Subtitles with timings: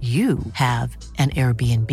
[0.00, 1.92] you have an Airbnb.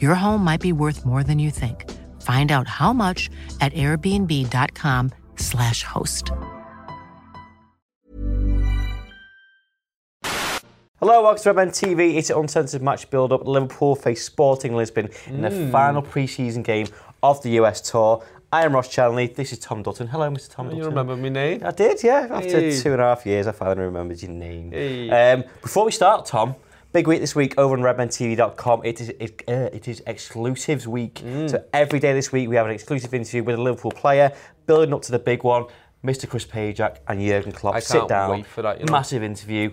[0.00, 1.88] Your home might be worth more than you think.
[2.22, 3.30] Find out how much
[3.60, 6.32] at airbnb.com/slash host.
[11.00, 12.16] Hello, welcome to Redmen TV.
[12.16, 13.46] It's an uncensored match build-up.
[13.46, 16.88] Liverpool face Sporting Lisbon in the final pre-season game
[17.22, 18.24] of the US Tour.
[18.52, 19.28] I am Ross Challenley.
[19.28, 20.08] This is Tom Dutton.
[20.08, 20.50] Hello, Mr.
[20.50, 20.78] Tom Dutton.
[20.80, 21.62] You remember my name?
[21.64, 22.26] I did, yeah.
[22.30, 22.76] After Hey.
[22.80, 24.72] two and a half years, I finally remembered your name.
[24.72, 25.08] Hey.
[25.10, 26.56] Um, before we start, Tom,
[26.98, 28.84] big week this week over on redmentv.com.
[28.84, 31.14] It is it, uh, it is exclusives week.
[31.24, 31.48] Mm.
[31.48, 34.32] So every day this week we have an exclusive interview with a Liverpool player,
[34.66, 35.66] building up to the big one.
[36.04, 36.28] Mr.
[36.28, 38.44] Chris Pajak and Jurgen Klopp sit down.
[38.56, 38.92] that, you know.
[38.92, 39.70] Massive interview.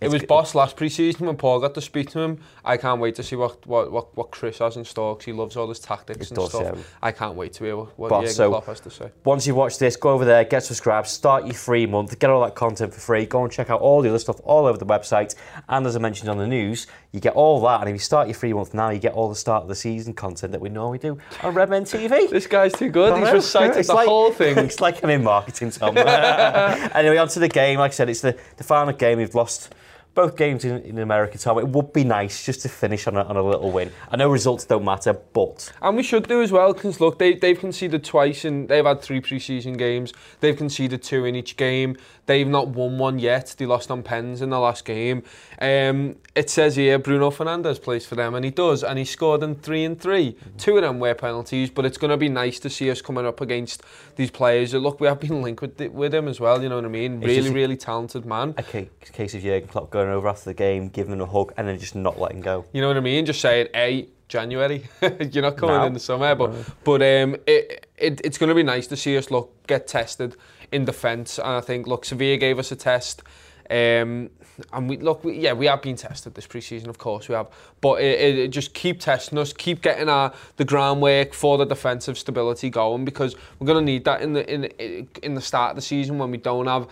[0.00, 2.38] It was boss last pre-season when Paul got to speak to him.
[2.64, 5.32] I can't wait to see what what, what, what Chris has in store 'cause he
[5.32, 6.62] loves all his tactics and does, stuff.
[6.76, 6.82] yeah.
[7.00, 9.10] I can't wait to hear what, what Boss, Jurgen so- Klopp has to say.
[9.24, 12.42] Once you watch this, go over there, get subscribed, start your free month, get all
[12.44, 13.24] that content for free.
[13.24, 15.36] Go and check out all the other stuff all over the website.
[15.68, 17.80] And as I mentioned on the news, you get all that.
[17.80, 19.74] And if you start your free month now, you get all the start of the
[19.76, 22.28] season content that we normally do on Redmen TV.
[22.34, 23.16] This guy's too good.
[23.16, 24.58] He's recited It's the like- whole thing.
[24.58, 25.96] It's like I'm in marketing, Tom.
[25.96, 27.78] anyway, on to the game.
[27.78, 29.18] Like I said, it's the, the final game.
[29.18, 29.72] We've lost
[30.14, 31.58] both games in, in America, Tom.
[31.58, 33.90] It would be nice just to finish on a, on a little win.
[34.10, 37.34] I know results don't matter, but And we should do as well, because look, they,
[37.34, 40.12] they've conceded twice and they've had three pre-season games.
[40.40, 41.96] They've conceded two in each game.
[42.26, 43.54] They've not won one yet.
[43.58, 45.24] They lost on pens in the last game.
[45.60, 49.42] Um, it says here Bruno Fernandes plays for them, and he does, and he scored
[49.42, 52.58] in three and 3 Two of them were penalties, but it's going to be nice
[52.60, 53.82] to see us coming up against
[54.16, 54.72] these players.
[54.74, 57.22] Look, we have been linked with, with him as well, you know what I mean?
[57.22, 58.54] It's Really, really talented man.
[58.56, 61.52] a ca- case of Jurgen Klopp going over after the game, giving him a hug,
[61.56, 62.64] and then just not letting go.
[62.72, 63.26] You know what I mean?
[63.26, 64.84] Just saying, hey, January,
[65.32, 65.84] you're not coming No.
[65.84, 66.52] in the summer, but
[66.84, 70.36] but um, it, it it's going to be nice to see us look get tested
[70.72, 73.22] in defence, and I think look, Sevilla gave us a test.
[73.70, 74.28] Um,
[74.72, 77.48] and we look, we, yeah, we have been tested this pre-season, of course we have.
[77.80, 81.64] But it, it, it just keep testing us, keep getting our the groundwork for the
[81.64, 85.70] defensive stability going because we're going to need that in the in in the start
[85.70, 86.86] of the season when we don't have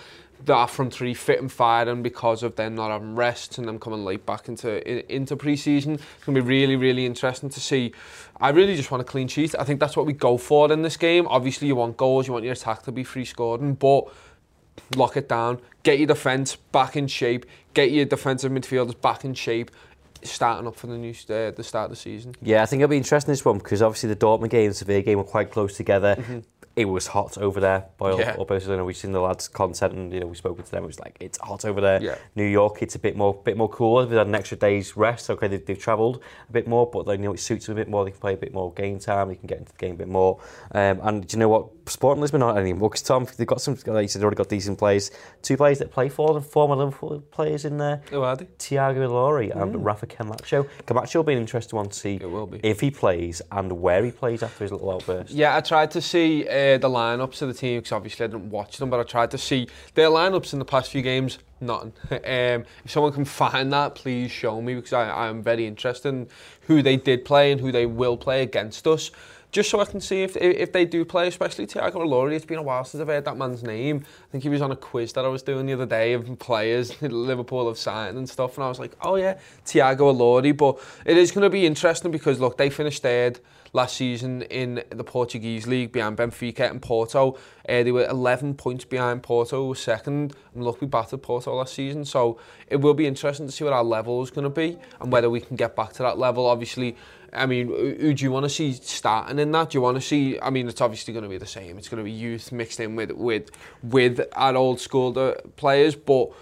[0.44, 4.04] that front three fit and firing because of them not having rest and them coming
[4.04, 4.70] late back into
[5.12, 5.94] into pre-season.
[5.94, 7.92] It's going to be really, really interesting to see.
[8.40, 9.54] I really just want a clean sheet.
[9.58, 11.26] I think that's what we go for in this game.
[11.28, 14.04] Obviously, you want goals, you want your attack to be free scoring, but
[14.96, 19.34] lock it down, get your defence back in shape, get your defensive midfielders back in
[19.34, 19.70] shape,
[20.22, 22.34] starting up for the new uh, the start of the season.
[22.42, 25.02] Yeah, I think it'll be interesting this one because obviously the Dortmund game and Sevilla
[25.02, 26.42] game were quite close together.
[26.74, 28.18] It was hot over there by all.
[28.18, 28.34] Yeah.
[28.38, 28.70] all places.
[28.70, 30.84] I know we've seen the lads' content and you know we've spoken to them.
[30.84, 32.02] It was like it's hot over there.
[32.02, 32.14] Yeah.
[32.34, 34.06] New York, it's a bit more bit more cooler.
[34.06, 35.28] They've had an extra day's rest.
[35.28, 37.88] Okay, they've, they've travelled a bit more, but they know it suits them a bit
[37.88, 38.04] more.
[38.06, 39.28] They can play a bit more game time.
[39.28, 40.40] They can get into the game a bit more.
[40.72, 41.68] Um, and do you know what?
[41.86, 43.74] Sporting Lisbon aren't anymore because Tom, they've got some.
[43.86, 45.10] Like you said, they've already got decent players.
[45.42, 48.00] Two players that play for them, former Liverpool players in there.
[48.12, 48.46] Oh, are they?
[48.46, 50.66] Thiago Ilori and Rafa Camacho.
[50.86, 52.60] Camacho will be an interesting one to see It will be.
[52.62, 55.32] if he plays and where he plays after his little outburst.
[55.32, 58.50] Yeah, I tried to see uh, the lineups of the team because obviously I didn't
[58.50, 61.38] watch them, but I tried to see their lineups in the past few games.
[61.60, 61.92] Nothing.
[62.10, 66.08] um, if someone can find that, please show me because I, I am very interested
[66.08, 66.28] in
[66.62, 69.10] who they did play and who they will play against us.
[69.52, 72.32] Just so I can see if if they do play, especially Thiago Ilori.
[72.32, 74.02] It's been a while since I've heard that man's name.
[74.02, 76.38] I think he was on a quiz that I was doing the other day of
[76.38, 80.56] players Liverpool have signed and stuff, and I was like, oh yeah, Thiago Ilori.
[80.56, 83.40] But it is going to be interesting because look, they finished third
[83.74, 87.38] last season in the Portuguese league behind Benfica and Porto.
[87.68, 90.34] Uh, they were 11 points behind Porto, second.
[90.54, 92.04] And look, we battered Porto last season.
[92.04, 95.12] So it will be interesting to see what our level is going to be and
[95.12, 96.46] whether we can get back to that level.
[96.46, 96.96] Obviously,
[97.32, 99.70] I mean, who do you want to see starting in that?
[99.70, 100.38] Do you want to see?
[100.40, 101.78] I mean, it's obviously going to be the same.
[101.78, 103.50] It's going to be youth mixed in with with
[103.82, 105.94] with our old school players.
[105.94, 106.32] But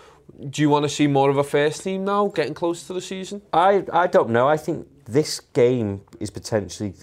[0.49, 3.01] do you want to see more of a first team now, getting close to the
[3.01, 3.43] season?
[3.53, 4.49] I, I don't know.
[4.49, 6.95] I think this game is potentially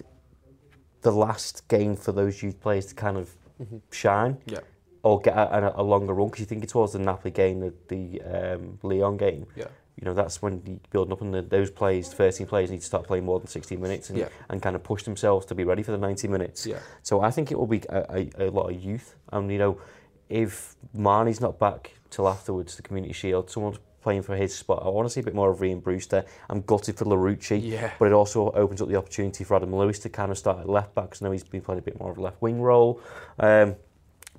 [1.02, 3.30] the last game for those youth players to kind of
[3.62, 3.78] mm-hmm.
[3.92, 4.60] shine Yeah.
[5.02, 7.60] Or get a, a, a longer run because you think thinking towards the Napoli game,
[7.60, 9.46] the, the um, Lyon game.
[9.54, 9.66] Yeah.
[9.96, 12.86] you know, that's when you building up and the, those players, 13 players need to
[12.86, 14.28] start playing more than 60 minutes and, Yeah.
[14.48, 16.66] and kind of push themselves to be ready for the 90 minutes.
[16.66, 16.78] Yeah.
[17.02, 19.14] So I think it will be a, a, a lot of youth.
[19.32, 19.80] And, you know,
[20.28, 24.82] if Mane's not back till afterwards, the Community Shield, someone's playing for his spot.
[24.84, 26.24] I want to see a bit more of Ryan Brewster.
[26.48, 27.90] I'm gutted for Larouci, Yeah.
[27.98, 30.68] but it also opens up the opportunity for Adam Lewis to kind of start at
[30.68, 33.00] left back because now he's been playing a bit more of a left wing role.
[33.40, 33.74] Um,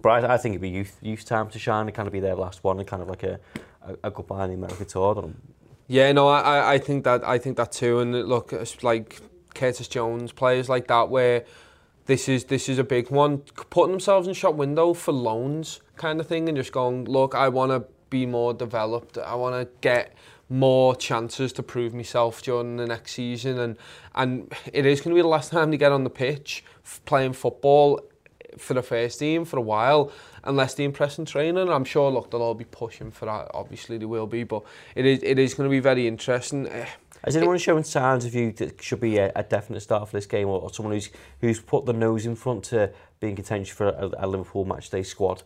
[0.01, 2.19] but I, I think it'd be youth youth time to shine and kind of be
[2.19, 3.39] their last one and kind of like a,
[3.87, 5.31] a, a goodbye in the America tour.
[5.87, 7.99] Yeah, no, I, I- think that I think that too.
[7.99, 8.53] And look,
[8.83, 9.19] like
[9.55, 11.45] Curtis Jones, players like that, where
[12.05, 16.19] this is this is a big one, putting themselves in shop window for loans, kind
[16.19, 19.17] of thing, and just going, look, I want to be more developed.
[19.17, 20.13] I want to get
[20.51, 23.77] more chances to prove myself during the next season, and
[24.15, 26.63] and it is going to be the last time they get on the pitch
[27.05, 28.01] playing football
[28.59, 30.11] for the first team for a while
[30.44, 31.69] unless they impress in training.
[31.69, 33.51] I'm sure look they'll all be pushing for that.
[33.53, 34.63] Obviously they will be, but
[34.95, 36.67] it is it is going to be very interesting.
[36.67, 36.85] Eh,
[37.27, 40.25] is anyone shown signs of you that should be a, a definite start for this
[40.25, 41.09] game, or, or someone who's
[41.41, 45.03] who's put the nose in front to being contention for a, a Liverpool match day
[45.03, 45.44] squad?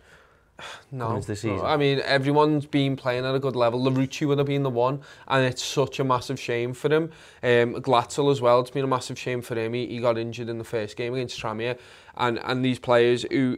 [0.91, 1.19] No.
[1.19, 1.65] This season.
[1.65, 3.81] I mean, everyone's been playing at a good level.
[3.81, 7.05] Larucci would have been the one, and it's such a massive shame for him.
[7.41, 9.73] Um, Glatzel as well, it's been a massive shame for him.
[9.73, 11.79] He, he got injured in the first game against Tramier,
[12.15, 13.57] and, and these players who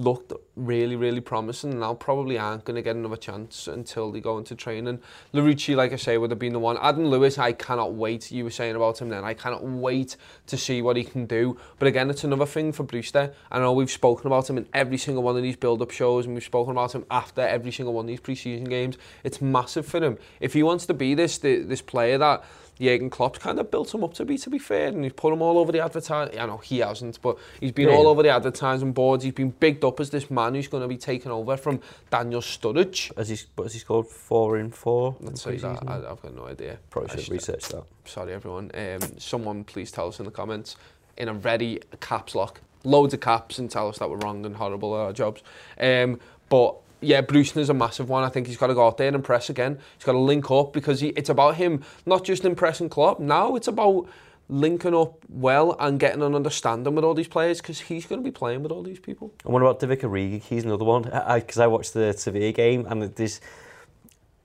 [0.00, 4.20] looked really, really promising and now probably aren't going to get another chance until they
[4.20, 5.00] go into training.
[5.32, 6.78] Larucci, like I say, would have been the one.
[6.80, 8.32] Adam Lewis, I cannot wait.
[8.32, 9.24] You were saying about him then.
[9.24, 10.16] I cannot wait
[10.46, 11.58] to see what he can do.
[11.78, 13.32] But again, it's another thing for Brewster.
[13.50, 16.34] I know we've spoken about him in every single one of these build-up shows and
[16.34, 18.96] we've spoken about him after every single one of these pre-season games.
[19.24, 20.18] It's massive for him.
[20.40, 22.44] If he wants to be this, this player that
[22.80, 25.32] Jurgen Klopp's kind of built him up to be, to be fair, and he's put
[25.32, 26.38] him all over the advertising.
[26.38, 27.94] I know he hasn't, but he's been Yeah.
[27.96, 29.22] all over the advertising boards.
[29.24, 31.80] He's been bigged up as this man who's going to be taken over from
[32.10, 33.12] Daniel Sturridge.
[33.16, 34.06] As he's, what has he scored?
[34.06, 35.16] Four in four?
[35.20, 35.82] Let's say that.
[35.86, 36.78] I, I've got no idea.
[36.88, 37.84] Probably I should should- research that.
[38.06, 38.70] sorry everyone.
[38.74, 40.76] Um, someone please tell us in the comments
[41.16, 44.56] in a ready caps lock, loads of caps, and tell us that we're wrong and
[44.56, 45.42] horrible at our jobs.
[45.78, 46.18] Um,
[46.48, 48.24] but yeah, Brewster's a massive one.
[48.24, 49.78] I think he's got to go out there and impress again.
[49.96, 53.20] He's got to link up because he, it's about him not just impressing Klopp.
[53.20, 54.08] Now it's about
[54.48, 58.24] linking up well and getting an understanding with all these players because he's going to
[58.24, 59.32] be playing with all these people.
[59.44, 60.42] And what about Divock Origi?
[60.42, 61.02] He's another one.
[61.02, 63.40] Because I, 'cause I watched the Sevilla game, and there's,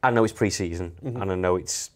[0.04, 1.22] I know it's pre-season, Mm-hmm.
[1.22, 1.90] and I know it's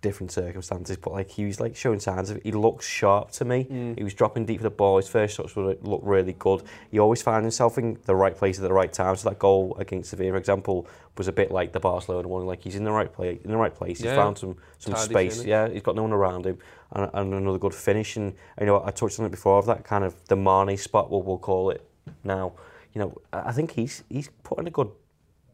[0.00, 2.42] different circumstances, but like he was like showing signs of it.
[2.44, 3.64] He looks sharp to me.
[3.64, 3.98] Mm.
[3.98, 4.96] He was dropping deep for the ball.
[4.98, 6.62] His first shots would look really good.
[6.90, 9.16] He always found himself in the right place at the right time.
[9.16, 10.86] So that goal against Sevilla, for example,
[11.16, 12.46] was a bit like the Barcelona one.
[12.46, 13.40] Like he's in the right place.
[13.44, 13.98] In the right place.
[13.98, 14.16] He's Yeah.
[14.16, 15.34] found some some Tidy space.
[15.38, 15.48] finish.
[15.48, 16.58] Yeah, he's got no one around him,
[16.92, 18.16] and, and another good finish.
[18.16, 21.10] And you know, I touched on it before of that kind of the Mane spot.
[21.10, 21.84] We'll, we'll call it
[22.22, 22.52] now.
[22.92, 24.90] You know, I think he's he's putting a good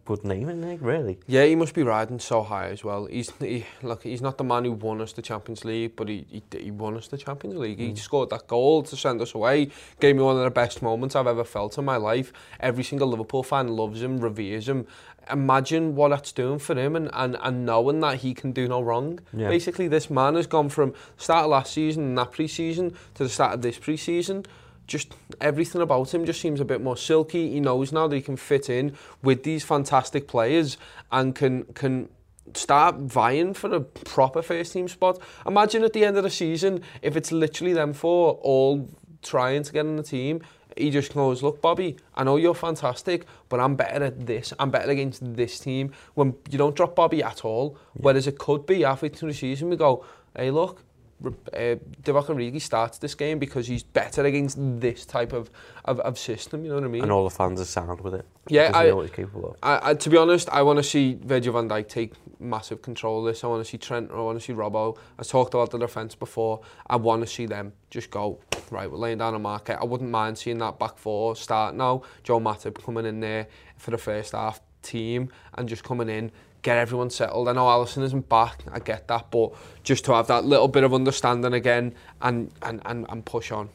[0.05, 1.19] good name in there, really.
[1.27, 3.07] Yeah, he must be riding so high as well.
[3.07, 6.27] He's he, look, he's not the man who won us the Champions League, but he
[6.31, 7.79] he, he won us the Champions League.
[7.79, 7.91] Mm.
[7.91, 9.71] He scored that goal to send us away.
[10.01, 12.33] Gave me one of the best moments I've ever felt in my life.
[12.61, 14.87] Every single Liverpool fan loves him, reveres him.
[15.31, 18.83] Imagine what that's doing for him and, and, and knowing that he can do no
[18.83, 19.21] wrong.
[19.33, 19.49] Yeah.
[19.49, 23.31] Basically, this man has gone from start of last season and that pre-season to the
[23.31, 24.45] start of this pre-season.
[24.87, 27.51] Just everything about him just seems a bit more silky.
[27.51, 30.77] He knows now that he can fit in with these fantastic players
[31.11, 32.09] and can can
[32.53, 35.19] start vying for a proper first team spot.
[35.47, 38.89] Imagine at the end of the season if it's literally them four all
[39.23, 40.43] trying to get in the team.
[40.77, 44.53] He just goes, look, Bobby, I know you're fantastic, but I'm better at this.
[44.59, 45.93] I'm better against this team.
[46.15, 49.71] When you don't drop Bobby at all, whereas it could be halfway through the season,
[49.71, 50.05] we go,
[50.37, 50.83] hey, look,
[51.29, 55.51] uh, Divock Origi starts this game because he's better against this type of,
[55.85, 57.03] of, of system, you know what I mean?
[57.03, 58.27] And all the fans are sound with it.
[58.49, 59.57] Yeah, I- know what he's capable of.
[59.63, 63.21] I, I, to be honest, I want to see Virgil van Dijk take massive control
[63.21, 63.43] of this.
[63.45, 64.97] I want to see Trent, I want to see Robbo.
[65.19, 66.61] I talked about the defence before.
[66.87, 68.39] I want to see them just go,
[68.71, 69.79] right, we're laying down a market.
[69.81, 72.03] I wouldn't mind seeing that back four start now.
[72.23, 76.31] Joe Matip coming in there for the first half team and just coming in,
[76.65, 77.49] get everyone settled.
[77.49, 79.53] I know Alisson isn't back, I get that, but
[79.85, 83.69] just to have that little bit of understanding again and, and, and, and push on.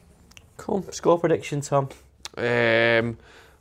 [0.58, 0.84] Cool.
[0.90, 1.88] Score prediction, Tom.
[2.36, 3.16] Um,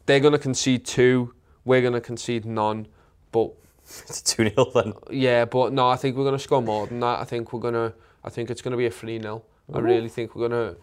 [0.05, 1.33] they're going to concede two,
[1.63, 2.87] we're going to concede none,
[3.31, 3.53] but
[4.07, 4.93] It's 2 0 then.
[5.09, 7.19] Yeah, but no, I think we're going to score more than that.
[7.19, 7.93] I think we're going to.
[8.23, 9.43] I think it's going to be a 3 0.
[9.73, 10.79] I really think we're going to.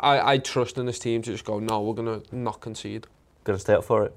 [0.00, 3.06] I, I trust in this team to just go, no, we're going to not concede.
[3.44, 4.14] Going to stay up for it.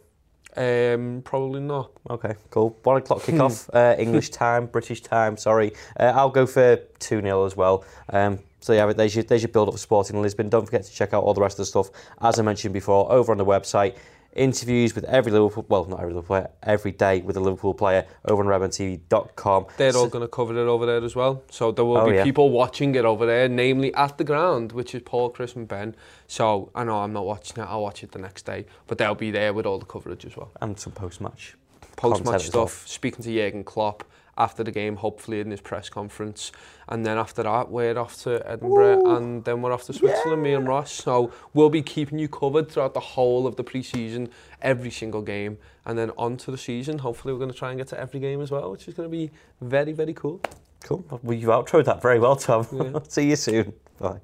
[0.55, 1.91] Um, probably not.
[2.09, 2.77] Okay, cool.
[2.83, 5.73] One o'clock kickoff, uh, English time, British time, sorry.
[5.99, 7.85] Uh, I'll go for 2 0 as well.
[8.09, 10.49] Um, so, yeah, there's your, there's your build up for Sporting Lisbon.
[10.49, 11.89] Don't forget to check out all the rest of the stuff,
[12.21, 13.95] as I mentioned before, over on the website.
[14.33, 18.05] Interviews with every Liverpool, well, not every Liverpool player, every day with a Liverpool player
[18.25, 19.65] over on redmentv.com.
[19.77, 21.43] They're all going to cover it over there as well.
[21.51, 22.23] So there will Oh, be yeah.
[22.23, 25.95] people watching it over there, namely at the ground, which is Paul, Chris, and Ben.
[26.27, 27.67] So I know I'm not watching it.
[27.67, 30.37] I'll watch it the next day, but they'll be there with all the coverage as
[30.37, 30.51] well.
[30.61, 31.55] and some post-match.
[31.97, 32.67] Post-match content as well.
[32.67, 32.87] stuff.
[32.87, 34.03] Speaking to Jurgen Klopp
[34.41, 36.51] after the game, hopefully in his press conference,
[36.89, 40.53] and then after that we're off to Edinburgh, and then we're off to Switzerland, me
[40.53, 40.91] and Ross.
[40.91, 44.29] So we'll be keeping you covered throughout the whole of the pre-season,
[44.61, 46.97] every single game, and then on to the season.
[46.99, 49.07] Hopefully we're going to try and get to every game as well, which is going
[49.07, 49.29] to be
[49.61, 50.41] very, very cool.
[50.83, 51.05] Cool.
[51.21, 52.67] Well, you've outroed that very well, Tom.
[52.71, 52.99] Yeah.
[53.07, 53.73] See you soon.
[53.99, 54.21] Bye.